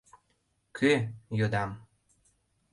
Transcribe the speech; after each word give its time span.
—Кӧ?— 0.77 0.93
йодам. 1.39 1.69